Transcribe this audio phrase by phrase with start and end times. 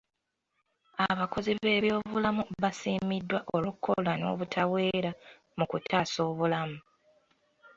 [1.09, 5.11] Abakozi b'ebyobulamu basiimiddwa olw'okola n'obutaweera
[5.57, 6.79] mu kutaasa obulamu.